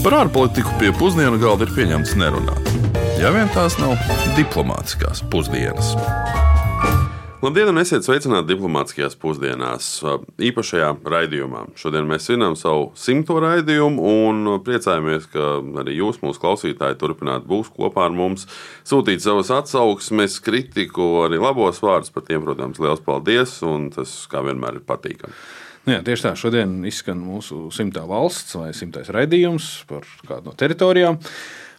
[0.00, 2.68] Par ārpolitiku pie pusdienu galda ir pieņemts nerunāt.
[3.20, 3.98] Ja vien tās nav
[4.32, 5.90] diplomātiskās pusdienas.
[7.44, 9.90] Labdien, un esiet sveicināti diplomātiskajās pusdienās,
[10.40, 11.66] īpašajā raidījumā.
[11.76, 15.52] Šodien mēs svinam savu simto raidījumu un priecājamies, ka
[15.84, 18.48] arī jūs, mūsu klausītāji, turpināt būt kopā ar mums,
[18.88, 22.12] sūtīt savas atsauksmes, kritiku, arī labos vārdus.
[22.12, 25.36] Par tiem, protams, liels paldies, un tas kā vienmēr ir patīkami.
[25.86, 30.56] Nu jā, tieši tā, šodien izskan mūsu simtā valsts vai simtais raidījums par kādu no
[30.58, 31.16] teritorijām.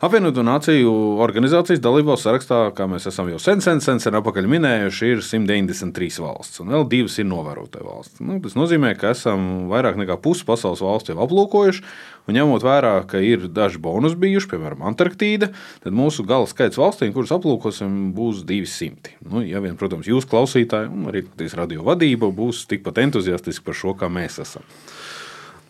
[0.02, 0.92] Apvienoto Nāciju
[1.22, 6.24] organizācijas dalībvalstu sarakstā, kā mēs esam jau sen, sen, sen, sen apakaļ minējuši, ir 193
[6.24, 8.24] valsts, un vēl divas ir novērotāju valsts.
[8.26, 11.86] Nu, tas nozīmē, ka esam vairāk nekā pusi pasaules valstu jau aplūkojuši,
[12.26, 15.52] un ņemot vērā, ka ir daži bonus bijuši, piemēram, Antarktīda,
[15.86, 19.20] tad mūsu gala skaits valstīm, kuras aplūkosim, būs 200.
[19.30, 23.94] Nu, ja vien, protams, jūs klausītāji un arī radio vadība būs tikpat entuziastiski par šo,
[24.02, 24.66] kā mēs esam.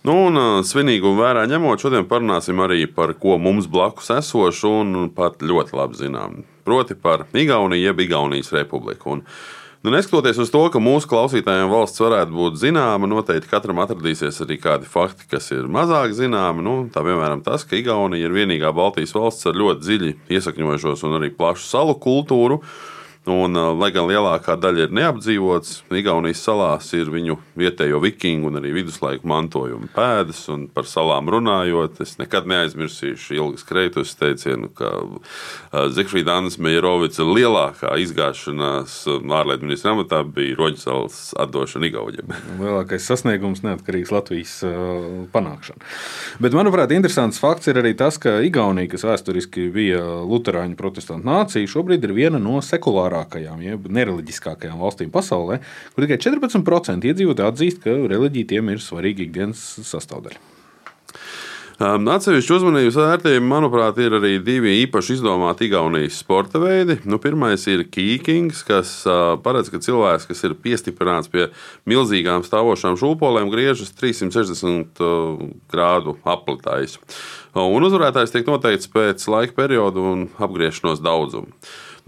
[0.01, 5.43] Nu, un svinīgumu vērā ņemot, šodien parunāsim arī par ko mums blakus esošu un pat
[5.45, 6.39] ļoti labi zinām.
[6.65, 9.11] Proti par Igauniju, jeb Igaunijas republiku.
[9.13, 9.21] Un,
[9.85, 14.57] nu, neskatoties uz to, ka mūsu klausītājiem valsts varētu būt zināma, noteikti katram atradīsies arī
[14.63, 16.65] kādi fakti, kas ir mazāk zināmi.
[16.65, 21.19] Nu, tā piemēram tas, ka Igaunija ir vienīgā Baltijas valsts ar ļoti dziļi iesakņojušos un
[21.19, 22.63] arī plašu salu kultūru.
[23.29, 28.71] Un, lai gan lielākā daļa ir neapdzīvots, Igaunijas salās ir viņu vietējo vikingu un arī
[28.73, 30.47] viduslaiku mantojuma pēdas.
[30.73, 34.89] Par salām runājot, es nekad neaizmirsīšu Ilgas Kreitus teicienu, ka
[35.93, 42.33] Zikfrīda Annas Mejerovica lielākā izgāšanās ārlietu ministra amatā bija Roģisalas atdošana Igauniem.
[42.63, 44.55] Lielākais sasniegums neatkarīgs Latvijas
[45.35, 45.85] panākšana.
[46.41, 51.69] Bet, manuprāt, interesants fakts ir arī tas, ka Igaunija, kas vēsturiski bija Lutāņu protestantu nācija,
[51.69, 55.61] šobrīd ir viena no sekulārām populārākajām, jeb nereliģiskākajām valstīm pasaulē,
[55.93, 60.39] kur tikai 14% iedzīvotāji atzīst, ka reliģija tiem ir svarīga ikdienas sastāvdaļa.
[61.81, 66.99] Atsevišķi uzmanības vērtējumi, manuprāt, ir arī divi īpaši izdomāti Igaunijas sporta veidi.
[67.09, 68.91] Nu, pirmais ir kīkings, kas
[69.41, 71.47] paredz, ka cilvēks, kas ir piestiprināts pie
[71.89, 75.01] milzīgām stāvošām šūpolēm, griežas 360
[75.73, 76.99] grādu aplitājs.
[77.57, 81.49] Un uzvarētājs tiek noteikts pēc laika perioda un apgriešanos daudzuma.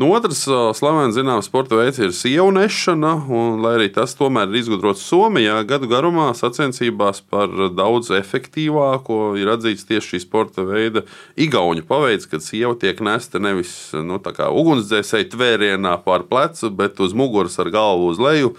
[0.02, 0.40] Nu, otrs
[0.74, 5.60] slavens zināms sporta veids ir sievu nešana, un, lai arī tas tomēr ir izgudrots Somijā,
[5.70, 11.04] gadu garumā sacensībās par daudz efektīvāko ir atzīts tieši šī sporta veida
[11.38, 17.60] igauņu paveids, kad sieva tiek nesta nevis nu, ugunsdzēsēji tvērienā pār plecu, bet uz muguras
[17.62, 18.56] ar galvu uz leju,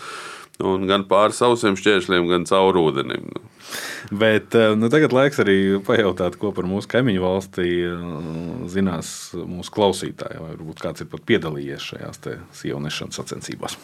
[0.63, 3.33] un gan pāri sausiem šķēršļiem, gan caur ūdenim.
[4.15, 8.05] Bet eh, nu, tagad laiks arī pajautāt, ko par mūsu kaimiņu valstī eh,
[8.71, 10.43] zinās mūsu klausītāji.
[10.43, 12.23] Vai varbūt kāds ir pat piedalījies šajās
[12.61, 13.79] sievišķu sacensībās.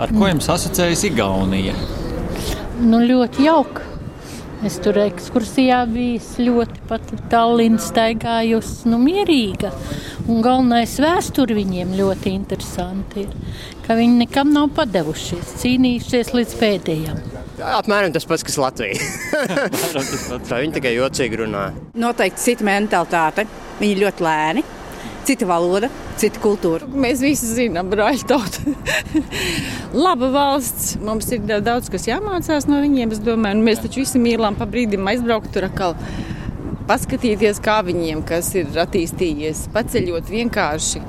[0.00, 1.74] Ar ko jums asociējas Igaunija?
[2.80, 3.84] Nu, ļoti jauka.
[4.66, 9.70] Es tur ekskursijā biju ļoti pat Tallinas staigājusi, nu, mierīga.
[10.28, 13.30] Un galvenais vēsture viņiem ļoti interesanti ir,
[13.86, 17.22] ka viņi nekam nav padevušies, cīnījušies līdz pēdējiem.
[17.70, 19.00] Apmēram tas pats, kas Latvija.
[20.48, 21.70] Tā viņi tikai jocīgi runā.
[21.96, 23.48] Noteikti cita mentalitāte.
[23.80, 24.66] Viņi ļoti lēni.
[25.28, 26.86] Cita valoda, cita kultūra.
[26.88, 28.72] Mēs visi zinām, brāļi, tauta.
[30.04, 30.94] Laba valsts.
[31.04, 33.12] Mums ir daudz kas jāmācās no viņiem.
[33.14, 35.96] Es domāju, mēs taču visi mīlam pa brīdim aizbraukt tur atkal.
[36.88, 41.02] Paskatīties, kā viņiem kas ir attīstījies, paceļot vienkārši.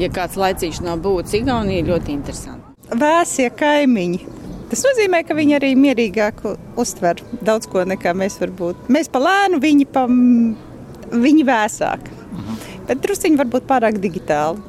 [0.00, 2.70] Ja kāds laicīgs nav būtis, Igaunija ļoti interesanti.
[2.96, 4.22] Vēsie kaimiņi.
[4.70, 6.40] Tas nozīmē, ka viņi arī mierīgāk
[6.78, 8.86] uztver daudz ko nekā mēs varbūt.
[8.94, 12.06] Mēs pa lēnu, viņi pa viņi vēsāk.
[12.88, 14.62] Bet drusciņi varbūt pārāk digitāli.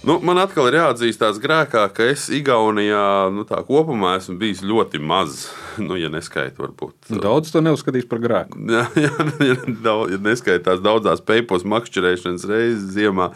[0.00, 5.44] Nu, man atkal ir jāatzīstās grēkā, ka es Igaunijā nu, kopumā esmu bijis ļoti maz.
[5.88, 7.10] Nu, ja neskaita, varbūt.
[7.22, 8.60] Daudz to neuzskatīs par grēku.
[8.74, 9.10] Jā, jā
[9.44, 13.30] ja, daudz, ja neskaitās daudzās peipos makšķerēšanas reizes ziemā.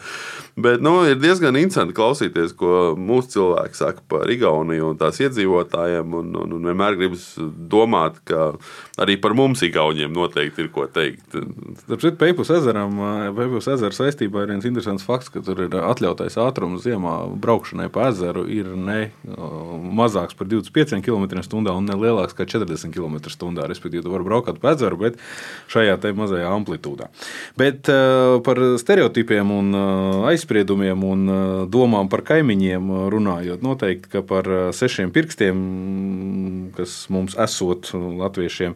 [0.55, 6.15] Bet nu, ir diezgan interesanti klausīties, ko mūsu cilvēki saka par Igauniju un tās iedzīvotājiem.
[6.15, 7.25] Un, un, un vienmēr gribas
[7.71, 8.53] domāt, ka
[9.01, 11.35] arī par mums Igauniem noteikti ir ko teikt.
[11.89, 12.95] Tāpēc Peipus ezeram,
[13.35, 18.09] Peipus ezera saistībā ir viens interesants fakts, ka tur ir atļautais ātrums ziemā braukšanai pa
[18.13, 23.67] ezeru ir ne mazāks par 25 km/h un ne lielāks kā 40 km/h.
[23.69, 25.19] Respektīvi, tu vari braukt pa ezeru, bet
[25.71, 27.09] šajā mazajā amplitūdā.
[27.59, 31.39] Bet uh, par stereotipiem un uh, aizspriedumiem un uh,
[31.69, 35.59] domām par kaimiņiem runājot, noteikti, ka par sešiem pirkstiem,
[36.75, 38.75] kas mums esot latviešiem,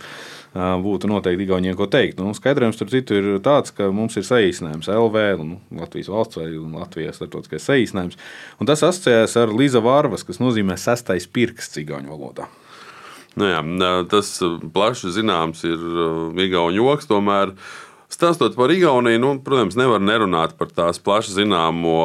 [0.53, 2.17] būtu noteikti Igauniem ko teikt.
[2.19, 6.47] Nu, skaidrojums tur citu ir tāds, ka mums ir saīsinājums LV, nu, Latvijas valsts vai
[6.53, 8.17] Latvijas starptautiskais saīsinājums.
[8.59, 12.49] Un tas asociējas ar Līza Vārvas, kas nozīmē sastais pirksts cigāņu valodā.
[13.37, 13.59] Nu jā,
[14.09, 14.31] tas
[14.73, 15.83] plaši zināms ir
[16.39, 17.09] Igaunijas joks.
[17.09, 17.53] Tomēr
[18.09, 21.99] Stāstot par Igauniju, nu, protams, nevar nerunāt par tās plaši zināmo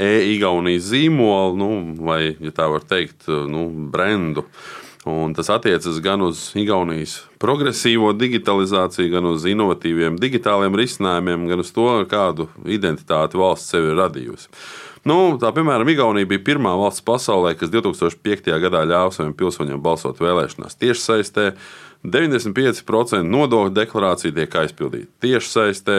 [0.00, 1.68] e-Igaunijas zīmolu, nu,
[2.00, 4.46] vai, ja tā var teikt, nu, brendu.
[5.04, 11.72] Un tas attiecas gan uz Igaunijas progresīvo digitalizāciju, gan uz inovatīviem digitāliem risinājumiem, gan uz
[11.74, 14.46] to, kādu identitāti valsts sev ir radījusi.
[15.02, 18.52] Nu, tā, piemēram, Igaunija bija pirmā valsts pasaulē, kas 2005.
[18.62, 21.48] gadā ļāva saviem pilsoņiem balsot vēlēšanās tiešsaistē.
[22.02, 25.98] 95% nodokļu deklarācija tiek aizpildīta tiešsaistē,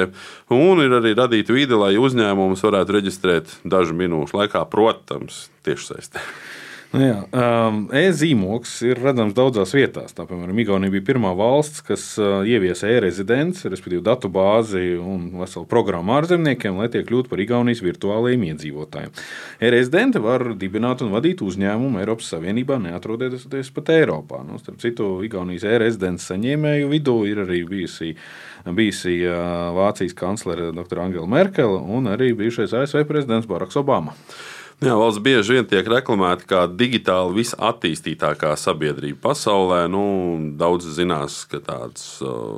[0.51, 6.23] un ir arī radīta vide, lai uzņēmumus varētu reģistrēt dažu minūšu laikā, protams, tiešsaistē.
[6.93, 10.11] Nu jā, um, e-zīmoks ir redzams daudzās vietās.
[10.13, 15.65] Tā, piemēram, Igaunija bija pirmā valsts, kas uh, ieviesa e-rezidents, respektīvi datu bāzi un veselu
[15.71, 19.09] programmu ārzemniekiem, lai tie kļūtu par Igaunijas virtuālajiem iedzīvotājiem.
[19.65, 24.45] E-rezidenti var dibināt un vadīt uzņēmumu Eiropas Savienībā, neatrodoties pat Eiropā.
[24.45, 28.13] Nu, starp citu, Igaunijas e-rezidents saņēmēju vidū ir arī bijusi
[28.69, 31.01] bijusi uh, Vācijas kanclere dr.
[31.03, 34.13] Angela Merkele un arī bijušais ASV prezidents Baraks Obama.
[34.83, 39.85] Jā, valsts bieži vien tiek reklamēta kā digitāli visattīstītākā sabiedrība pasaulē.
[39.87, 40.01] Nu,
[40.59, 42.57] daudz zinās, ka tāds uh,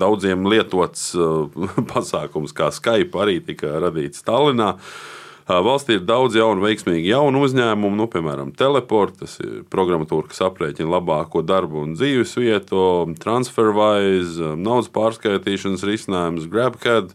[0.00, 1.46] daudziem lietots uh,
[1.92, 4.72] pasākums kā Skype arī tika radīts Tallinā.
[4.74, 10.42] Uh, valstī ir daudz jaunu, veiksmīgu jaunu uzņēmumu, nu, piemēram, Teleport, tas ir programmatūra, kas
[10.48, 12.80] aprēķina labāko darbu un dzīves vietu,
[13.22, 17.14] TransferWise, naudas pārskaitīšanas risinājums, GrabCAD,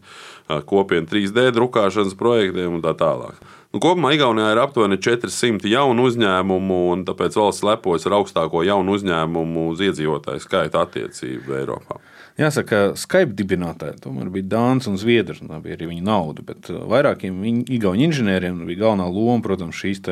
[0.70, 3.36] kopienu 3D drukāšanas projektiem un tā tālāk.
[3.74, 8.94] Nu, kopumā Igaunijā ir aptuveni 400 jaunu uzņēmumu, un tāpēc valsts lepojas ar augstāko jaunu
[8.94, 11.98] uzņēmumu uz iedzīvotāju skaitu attiecību Eiropā.
[12.38, 15.42] Jāsaka, Skype dibinātāji tomēr bija Dānis un Zviedrs.
[15.42, 16.42] Tā bija arī viņa nauda.
[16.46, 20.02] Bet uh, vairākiem Igaunijas inženieriem bija galvenā loma, protams, šīs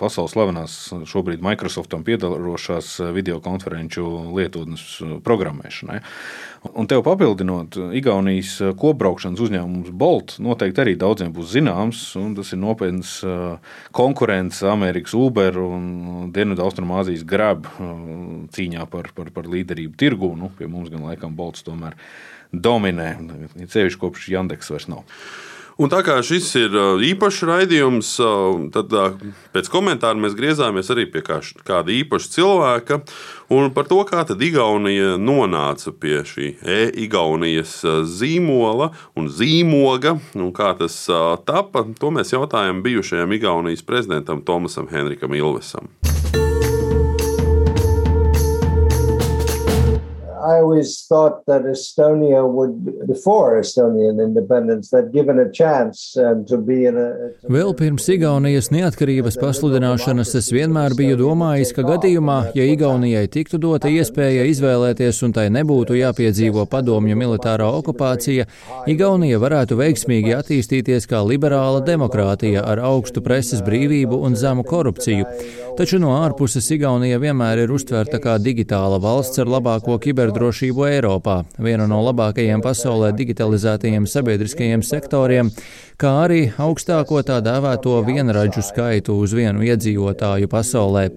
[0.00, 0.78] pasaules slavenās,
[1.08, 6.00] šobrīd Microsoftam piedalošās uh, video konferenču lietotnes uh, programmēšanai.
[6.60, 12.02] Un tev papildinot, Igaunijas kopbraukšanas uzņēmums Bolt noteikti arī daudziem būs zināms.
[12.36, 13.14] Tas ir nopietns
[13.96, 17.70] konkurents Amerikas Uber un Dienvidu-Austrumāzijas Grab
[18.52, 20.34] cīņā par, par, par līderību tirgu.
[20.36, 21.96] Nu, pie mums gan laikam Bolts tomēr
[22.52, 23.14] dominē.
[23.64, 25.06] Ceļš kopš Jandeks vairs nav.
[25.80, 26.74] Un tā kā šis ir
[27.08, 28.10] īpašs raidījums,
[28.74, 28.92] tad
[29.54, 32.98] pēc komentāra mēs griezāmies arī pie kāda īpaša cilvēka
[33.56, 37.78] un par to, kā tad Igaunija nonāca pie šī e-Igaunijas
[38.12, 41.00] zīmola un zīmoga, un kā tas
[41.48, 41.86] tapa.
[41.96, 45.88] To mēs jautājām bijušajam Igaunijas prezidentam Tomasam Henrikam Ilvesam.
[50.40, 56.56] I always thought that Estonia would, before Estonian independence, that given a chance um, to
[56.56, 57.08] be in a.
[57.52, 63.90] Vēl pirms Igaunijas neatkarības pasludināšanas es vienmēr biju domājis, ka gadījumā, ja Igaunijai tiktu dota
[63.92, 68.48] iespēja izvēlēties un tai nebūtu jāpiedzīvo padomju militārā okupācija,
[68.88, 75.28] Igaunija varētu veiksmīgi attīstīties kā liberāla demokrātija ar augstu preses brīvību un zemu korupciju.
[75.76, 81.40] Taču no ārpuses Igaunija vienmēr ir uztverta kā digitāla valsts ar labāko kiber kiberdrošību Eiropā,
[81.58, 85.50] viena no labākajiem pasaulē digitalizētajiem sabiedriskajiem sektoriem,
[86.00, 91.08] kā arī augstāko tā dēvēto vienradžu skaitu uz vienu iedzīvotāju pasaulē.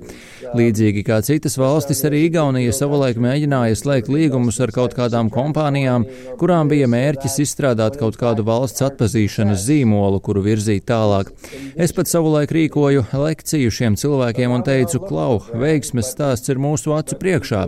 [0.54, 6.04] Līdzīgi kā citas valstis, arī Igaunija savulaik mēģināja slēgt līgumus ar kaut kādām kompānijām,
[6.38, 11.32] kurām bija mērķis izstrādāt kaut kādu valsts atpazīšanas zīmolu, kuru virzīt tālāk.
[11.74, 17.18] Es pat savulaik rīkoju lekciju šiem cilvēkiem un teicu, klau, veiksmes stāsts ir mūsu acu
[17.24, 17.64] priekšā.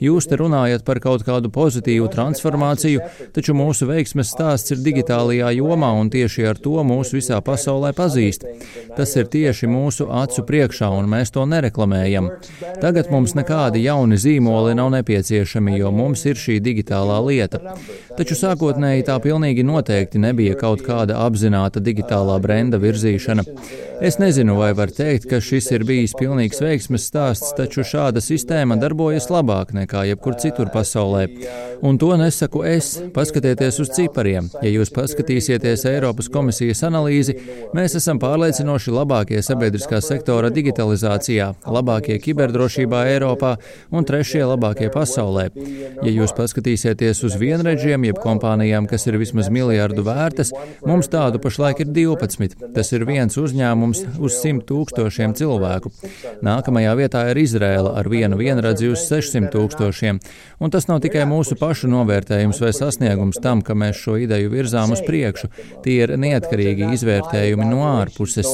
[0.00, 5.92] Jūs te runājat par kaut kādu pozitīvu transformāciju, taču mūsu veiksmes stāsts ir digitālajā jomā
[5.98, 8.44] un tieši ar to mūs visā pasaulē pazīst.
[8.96, 12.28] Tas ir tieši mūsu acu priekšā, un mēs to nereklamējam.
[12.82, 17.60] Tagad mums nekādi jauni zīmoli nav nepieciešami, jo mums ir šī digitālā lieta.
[18.18, 23.46] Taču sākotnēji tā pilnīgi noteikti nebija kaut kāda apzināta digitālā brenda virzīšana.
[24.00, 28.78] Es nezinu, vai var teikt, ka šis ir bijis pilnīgs veiksmes stāsts, taču šāda sistēma
[28.80, 31.26] darbojas labāk nekā jebkur citur pasaulē.
[31.84, 32.92] Un to nesaku es.
[33.14, 34.48] Paskatieties uz cipariem.
[34.64, 36.49] Ja jūs paskatīsieties Eiropas komisijas
[36.86, 37.36] analīzi,
[37.76, 43.54] mēs esam pārliecinoši labākie sabiedriskā sektora digitalizācijā, labākie kiberdrošībā Eiropā
[43.90, 45.48] un trešie labākie pasaulē.
[46.02, 50.52] Ja jūs paskatīsieties uz vienreģiem, jeb kompānijām, kas ir vismaz miljardu vērtas,
[50.86, 52.58] mums tādu pašlaik ir 12.
[52.74, 55.94] Tas ir viens uzņēmums uz 100 tūkstošiem cilvēku.
[56.46, 60.20] Nākamajā vietā ir Izrēla ar vienu vienradzi uz 600 tūkstošiem,
[60.60, 64.92] Un tas nav tikai mūsu pašu novērtējums vai sasniegums tam, ka mēs šo ideju virzām
[64.92, 65.48] uz priekšu.
[65.80, 66.39] Tie ir neatkarīgi
[66.96, 68.48] izvērtējumi no ārpuses.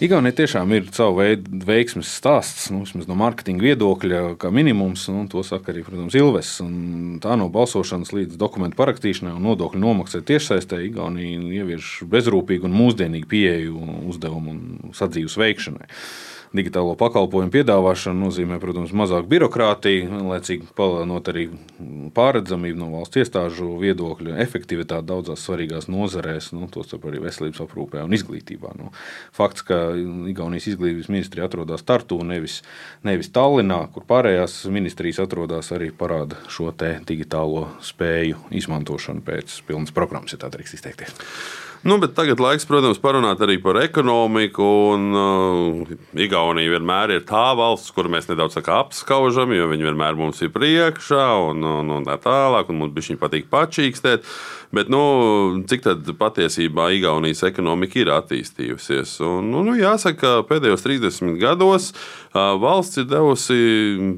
[0.00, 5.02] Igaunija tiešām ir savu veidu veiksmes stāsts, nu, vismaz no mārketinga viedokļa, kā minimums.
[5.12, 6.54] Nu, to saka arī, protams, Ilves.
[6.64, 12.78] Un tā no balsošanas līdz dokumentu parakstīšanai un nodokļu nomaksai tiešsaistē Igaunija ievieš bezrūpīgu un
[12.80, 15.90] mūsdienīgu pieeju uzdevumu un sadzīves veikšanai
[16.56, 21.46] digitālo pakalpojumu piedāvāšana nozīmē, protams, mazāk birokrātiju, vienlaicīgi palielinot arī
[22.16, 28.18] pārredzamību no valsts iestāžu viedokļa, efektivitāti daudzās svarīgās nozarēs, nu, tostarp arī veselības aprūpē un
[28.18, 28.74] izglītībā.
[28.80, 28.90] Nu,
[29.36, 29.80] fakts, ka
[30.30, 32.60] Igaunijas izglītības ministrija atrodas Tartu, nevis,
[33.06, 36.70] nevis Tallinā, kur pārējās ministrijas atrodas, arī parāda šo
[37.06, 41.18] digitālo spēju izmantošanu pēc pilnas programmas, ja tā drīkst izteikties.
[41.82, 44.66] Nu, tagad laiks, protams, parunāt arī par ekonomiku.
[44.92, 50.42] Un, uh, Igaunija vienmēr ir tā valsts, kur mēs nedaudz apskaužam, jo viņi vienmēr mums
[50.44, 54.28] ir priekšā un, un, un tā tālāk, un mums bija patīk pačīkstēt.
[54.70, 55.00] Bet nu,
[55.66, 59.16] cik tad patiesībā Igaunijas ekonomika ir attīstījusies?
[59.26, 63.56] Un, nu, nu, jāsaka, ka pēdējos 30 gados uh, valsts ir devusi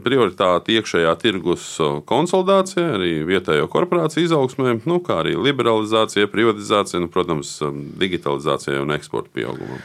[0.04, 1.70] prioritāti iekšējā tirgus
[2.10, 7.51] konsolidācijai, arī vietējo korporāciju izaugsmē, nu, kā arī liberalizācijai, privatizācijai, nu, protams,
[8.00, 9.82] digitalizācijai un eksporta pieaugumam.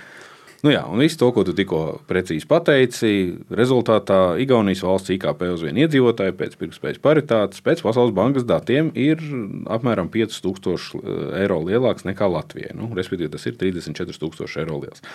[0.66, 3.10] Nu jā, un viss to, ko tu tikko precīzi pateici,
[3.54, 9.22] rezultātā Igaunijas valsts IKP uz vienu iedzīvotāju pēc pirktspējas paritātes, pēc Pasaules bankas datiem, ir
[9.70, 12.74] apmēram 5000 eh, eiro lielāks nekā Latvijai.
[12.78, 15.06] Nu, respektīvi, tas ir 34,000 eiro liels.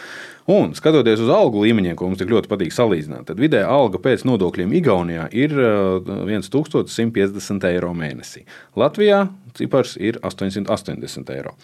[0.52, 4.22] Un skatoties uz algu līmeņiem, ko mums tik ļoti patīk salīdzināt, tad vidēja alga pēc
[4.28, 8.46] nodokļiem Igaunijā ir 1150 eh, eiro mēnesī.
[8.78, 9.24] Latvijā
[9.58, 11.58] cipars ir 880 eiro.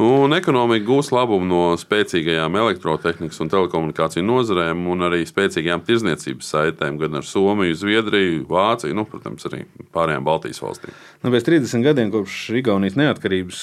[0.00, 6.96] Un ekonomika gūs labumu no spēcīgajām elektrotehnikas un telekomunikāciju nozarēm un arī spēcīgām tirzniecības saitēm
[7.00, 10.94] gan ar Somiju, Zviedriju, Vāciju, nu, protams, arī pārējām Baltijas valstīm.
[11.22, 13.60] Nu, pēc 30 gadiem kopš Igaunijas neatkarības,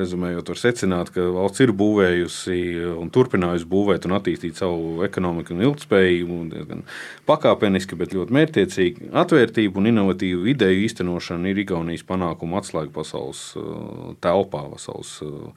[0.00, 2.58] rezumējot, var secināt, ka valsts ir būvējusi
[2.96, 6.82] un turpinājusi būvēt un attīstīt savu ekonomiku un ilgspējību diezgan
[7.30, 9.12] pakāpeniski, bet ļoti mērķiecīgi.
[9.22, 13.52] Atvērtību un inovatīvu ideju īstenošana ir Igaunijas panākumu atslēga pasaules
[14.24, 14.66] telpā.
[14.66, 15.52] Pasaules pasaules uh,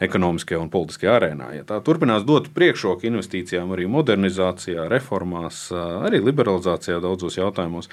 [0.00, 1.50] ekonomiskajā un politiskajā arēnā.
[1.58, 7.90] Ja tā turpinās dot priekšroku investīcijām, arī modernizācijā, reformās, uh, arī liberalizācijā daudzos jautājumos,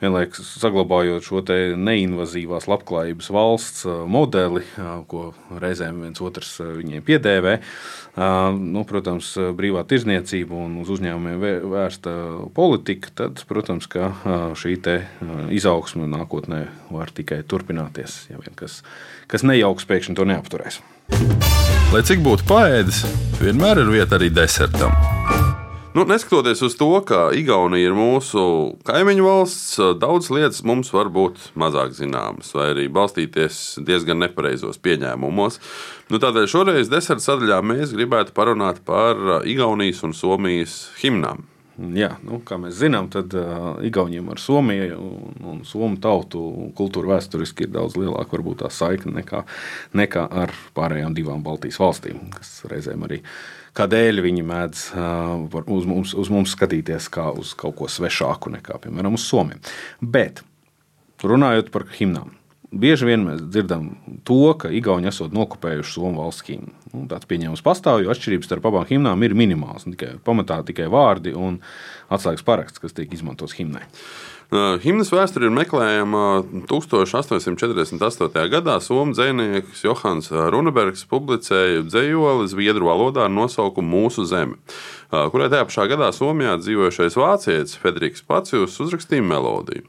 [0.00, 1.42] vienlaikus saglabājot šo
[1.76, 4.64] neinvazīvās labklājības valsts uh, modeli,
[5.08, 7.58] ko reizēm viens otrs viņiem piedēvē.
[8.16, 12.14] Nu, protams, brīvā tirzniecība un uz uzņēmumiem vērsta
[12.56, 13.90] politika, tad, protams,
[14.56, 14.78] šī
[15.52, 18.80] izaugsme nākotnē var tikai turpināties, ja vien kas
[19.30, 20.80] kas nejauks pēkšņi to neapturēs.
[21.94, 23.04] Lai cik būtu paēdis,
[23.40, 24.94] vienmēr ir vieta arī desertam.
[25.96, 28.40] Nu, neskatoties uz to, ka Igaunija ir mūsu
[28.84, 35.56] kaimiņu valsts, daudzas lietas mums var būt mazāk zināmas, vai arī balstīties diezgan nepareizos pieņēmumos.
[36.12, 41.46] Nu, tādēļ šoreiz deserta sadaļā mēs gribētu parunāt par Igaunijas un Somijas himnām.
[41.76, 46.40] Jā, nu, kā mēs zinām, tad uh, Igauniem ar Somiju un, un Somu tautu
[46.76, 49.42] kultūra vēsturiski ir daudz lielāka varbūt tā saikne nekā,
[50.00, 53.20] nekā ar pārējām divām Baltijas valstīm, kas reizēm arī
[53.76, 58.80] kādēļ viņi mēdz uh, uz, mums, uz mums skatīties kā uz kaut ko svešāku nekā,
[58.86, 59.60] piemēram, uz Somiju.
[60.00, 60.40] Bet
[61.20, 62.32] runājot par himnām.
[62.74, 63.92] Bieži vien mēs dzirdam
[64.26, 66.72] to, ka Igauni esat nokopējuši Somijas valsts himnu.
[66.92, 69.86] Nu, tāds pieņēmums pastāv, jo atšķirības starp abām himnām ir minimāls.
[69.86, 71.60] Tikai, pamatā tikai vārdi un
[72.10, 73.84] atslēgas paraksts, kas tiek izmantots himnai.
[74.46, 78.42] Uh, himnas vēsture ir meklējama 1848.
[78.52, 78.76] gadā.
[78.82, 85.66] Somijas dzinieks Johans Runebergs publicēja dzējoli zviedru valodā ar nosaukumu Mūsu zeme, uh, kurai tajā
[85.66, 89.86] pašā gadā Somijā dzīvojošais vācietis Federiks Pacijus uzrakstīja melodiju.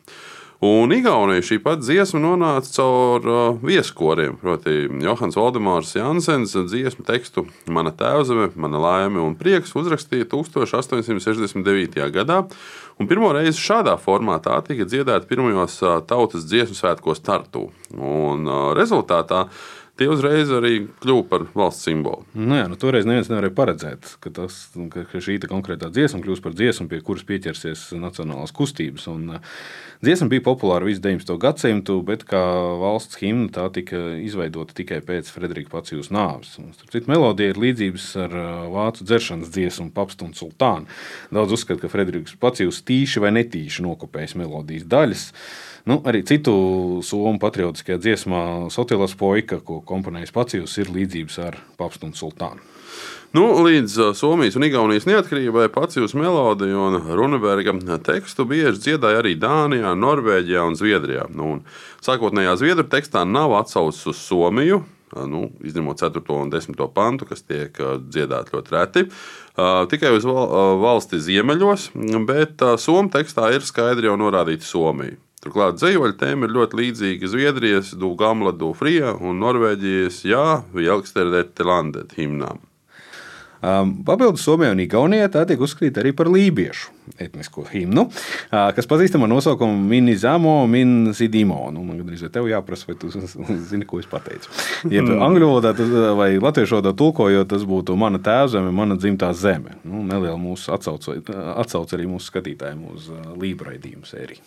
[0.58, 4.40] Un Igaunijā šī pati dziesma nonāca caur uh, vieskoriem.
[4.42, 12.02] Proti, Johans Valdemārs Jansens dziesmu tekstu Mana tēvzeme, mana laime un prieks uzrakstīja 1869.
[12.16, 12.42] gadā.
[12.98, 17.68] Un pirmo reizi šādā formātā tika dziedāta pirmajos uh, tautas dziesmu svētkos Tartu.
[17.94, 19.46] Un, uh, rezultātā
[19.98, 22.26] tie uzreiz arī kļuva par valsts simbolu.
[22.38, 24.60] Nu jā, nu, toreiz neviens nevarēja paredzēt, ka, tas,
[24.94, 29.08] ka šī konkrētā dziesma kļūs par dziesmu, pie kuras pieķersies nacionālās kustības.
[29.14, 29.38] Un,
[30.04, 31.34] dziesma bija populāra visu 19.
[31.42, 32.42] gadsimtu, bet kā
[32.82, 36.56] valsts himna tā tika izveidota tikai pēc Frederika Pacijas nāves.
[36.92, 38.38] Citu melodija ir līdzības ar
[38.74, 40.88] vācu dzeršanas dziesmu Papstu un Sultānu.
[41.34, 45.28] Daudz uzskata, ka Frederiks Pacijas tīši vai netīši nokopējis melodijas daļas.
[45.88, 46.54] Nu, arī citu
[47.08, 48.42] somu patriotiskajā dziesmā
[48.76, 52.77] Sotilas Poika, ko komponējis Pacījus, ir līdzības ar Papstu un Sultānu.
[53.36, 57.76] Nu, līdz Somijas un Igaunijas neatkarībai Pacīvas melodiju un Runeberga
[58.06, 61.28] tekstu bieži dziedāja arī Dānijā, Norvēģijā un Zviedrijā.
[61.36, 61.66] Nu, un
[62.06, 64.80] sākotnējā zviedru tekstā nav atsaucis uz Somiju.
[65.28, 66.24] Nu, izņemot 4.
[66.36, 66.82] un 10.
[66.96, 67.78] pantu, kas tiek
[68.08, 69.04] dziedāti ļoti reti,
[69.92, 71.92] tikai uz valsti ziemeļos,
[72.28, 75.16] bet somu tekstā ir skaidri jau norādīta Somija.
[75.44, 82.60] Turklāt dzīvoļu tēma ir ļoti līdzīga Zviedrijas, Dūgamla, Dūfrija un Norvēģijas Jā, Jelksterdete Landet himnām.
[83.58, 88.90] Um, papildus Somijai un Igaunijai tā tiek uzskatīta arī par lībiešu etnisko himnu, uh, kas
[88.90, 91.58] pazīstama ar nosaukumu Minizamo, Minzidimo.
[91.74, 93.10] Nu, man gandrīz vai tev jāprasa, vai tu
[93.72, 94.52] zini, ko es pateicu.
[94.94, 95.74] Ja angļu valodā
[96.20, 99.80] vai latviešu valodā tulkojot, tas būtu mana tēvzeme, mana dzimtā zeme.
[99.88, 101.18] Nu, neliela mūsu atsauce,
[101.56, 104.46] atsauce arī mūsu skatītājiem uz uh, lībraidījumu sēriju.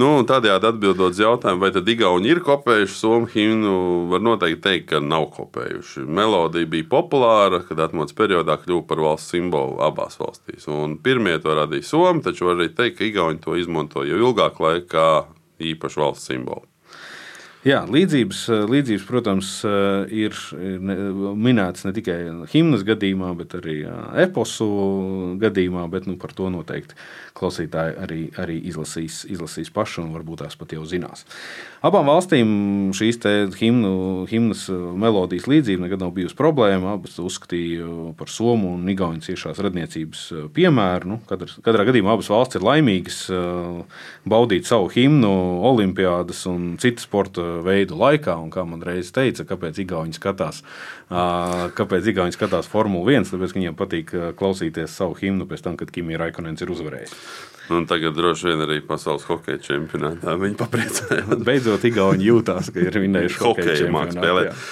[0.00, 3.74] Nu, tādējādi atbildot uz jautājumu, vai tad Igauni ir kopējuši somu himnu,
[4.08, 6.06] var noteikti teikt, ka nav kopējuši.
[6.08, 10.64] Melodija bija populāra, kad atmodas periodā kļuva par valsts simbolu abās valstīs.
[10.72, 14.62] Un pirmie to radīja Somi, taču var arī teikt, ka Igauni to izmanto jau ilgāk
[14.64, 15.08] laikā kā
[15.60, 16.71] īpašu valsts simbolu.
[17.62, 19.48] Jā, līdzības, līdzības, protams,
[20.10, 22.16] ir minētas ne tikai
[22.50, 23.76] himnas gadījumā, bet arī
[24.18, 24.66] eposu
[25.38, 26.98] gadījumā, bet nu, par to noteikti
[27.38, 31.22] klausītāji arī, arī izlasīs, izlasīs paši un varbūt tās pat jau zinās.
[31.82, 32.50] Abām valstīm
[32.94, 33.16] šīs
[33.58, 33.92] himnu,
[34.30, 36.92] himnas melodijas līdzība nekad nav bijusi problēma.
[36.94, 40.20] Abas uzskatīja par Somu un Igaunijas ciešās radniecības
[40.54, 41.08] piemēru.
[41.10, 43.16] Nu, katrā, katrā gadījumā abas valstis ir laimīgas
[44.30, 45.32] baudīt savu himnu
[45.72, 48.36] Olimpiādas un citu sporta veidu laikā.
[48.38, 50.62] Un, kā man reiz teica, kāpēc Igauni skatās,
[51.10, 56.22] kāpēc Igauni skatās Formuli 1, tāpēc viņiem patīk klausīties savu himnu pēc tam, kad Kimija
[56.22, 57.18] Raikonens ir uzvarējis.
[57.72, 61.44] Un tagad droši vien arī pasaules hokeja čempionātā viņi papriecājās.
[61.46, 64.66] Beidzot, Igauni jūtās, ka ir vinējuši hokeja spēlēt.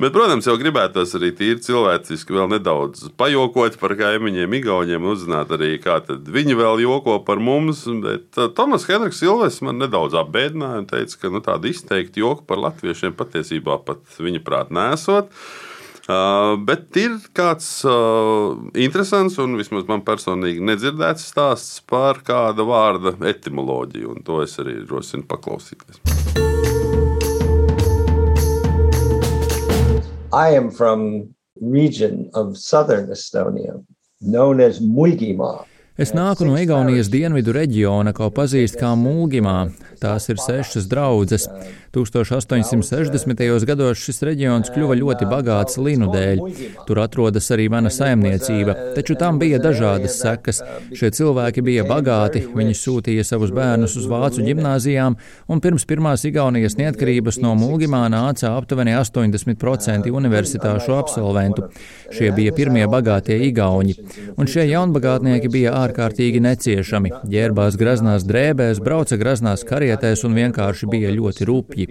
[0.00, 5.74] Bet, protams, jau gribētos arī tīri cilvēciski vēl nedaudz pajokot par kaimiņiem, Igauniem, uzzināt arī,
[5.82, 7.82] kā viņi vēl joko par mums.
[8.00, 12.48] Bet uh, Tomas Henriks Silves man nedaudz apbēdināja un teica, ka nu, tādu izteiktu joku
[12.48, 15.28] par latviešiem patiesībā pat viņa prāt nesot.
[16.10, 23.12] Uh, bet ir kāds uh, interesants un vismaz man personīgi nedzirdēts stāsts par kāda vārda
[23.30, 26.00] etimoloģiju, un to es arī rosinu paklausīties.
[30.32, 31.30] I am from
[31.60, 33.78] region of southern Estonia
[34.20, 35.60] known as Mulgima.
[36.00, 39.68] Es nāku no Igaunijas dienvidu reģiona, ko pazīst kā Mūgimā.
[40.00, 41.48] Tās ir sešas draudzes.
[41.92, 43.64] 1860.
[43.66, 46.42] gados šis reģions kļuva ļoti bagāts linu dēļ.
[46.86, 50.62] Tur atrodas arī mana saimniecība, taču tam bija dažādas sekas.
[50.94, 55.16] Šie cilvēki bija bagāti, viņi sūtīja savus bērnus uz vācu ģimnāzijām,
[55.50, 61.66] un pirms pirmās Igaunijas neatkarības no Mūgimā nāca aptuveni 80% universitāšu absolventu.
[62.14, 63.98] Šie bija pirmie bagātie igauņi,
[64.38, 67.12] un šie jaunbagātnieki bija ārkārtīgi neciešami.
[67.34, 71.86] Ģērbās graznās drēbēs, brauca graznās karietēs un vienkārši bija ļoti rupji.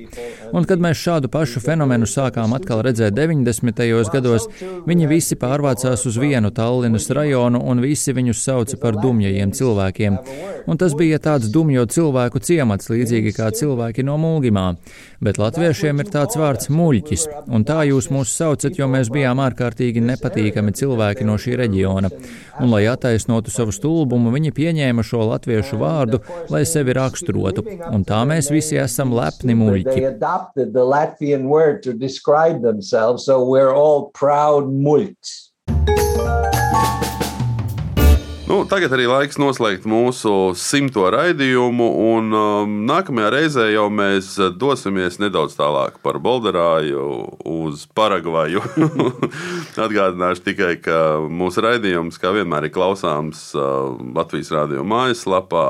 [0.54, 3.84] Un, kad mēs šādu pašu fenomenu sākām atkal redzēt 90.
[4.14, 4.48] gados,
[4.88, 10.18] viņi visi pārvācās uz vienu Tallinas rajonu un visi viņus sauca par dumjajiem cilvēkiem.
[10.70, 14.76] Un tas bija tāds dumjo cilvēku ciemats, līdzīgi kā cilvēki no Mulgimā.
[15.20, 20.04] Bet latviešiem ir tāds vārds muļķis, un tā jūs mūs saucat, jo mēs bijām ārkārtīgi
[20.06, 22.12] nepatīkami cilvēki no šī reģiona.
[22.60, 26.22] Un, lai attaisnotu savu stulbumu, viņi pieņēma šo latviešu vārdu,
[26.54, 27.66] lai sevi raksturotu.
[27.94, 30.00] Un tā mēs visi esam lepni muļķi.
[36.20, 36.39] So
[38.50, 41.86] Nu, tagad arī laiks noslēgt mūsu simto raidījumu,
[42.16, 47.04] un um, nākamajā reizē jau mēs dosimies nedaudz tālāk par Bolderāju
[47.46, 48.64] uz Paragvaju.
[49.86, 50.98] Atgādināšu tikai, ka
[51.30, 55.68] mūsu raidījums, kā vienmēr, ir klausāms uh, Latvijas Rādio mājaslapā,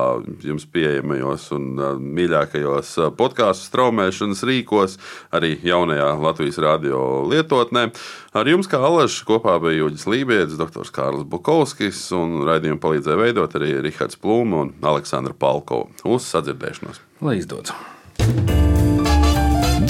[0.48, 4.96] jums pieejamajos un uh, mīļākajos uh, podkāstu straumēšanas rīkos,
[5.36, 7.90] arī jaunajā Latvijas Rādio lietotnē.
[8.30, 10.88] Ar jums kā alažs kopā bija Jūģis Lībijams, dr.
[10.94, 15.90] Kārlis Bukovskis un raidījumu palīdzēja veidot arī Rihards Plūma un Aleksandra Palkova.
[16.04, 17.00] Uz sadzirdēšanos!
[17.20, 17.74] Lai izdodas!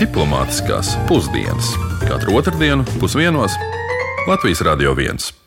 [0.00, 1.74] Diplomātiskās pusdienas
[2.06, 3.52] katru otrdienu pusdienos
[4.28, 5.39] Latvijas Radio 1.